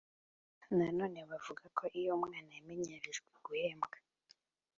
[0.77, 3.97] Nanone bavuga ko iyo umwana yamenyerejwe guhembwa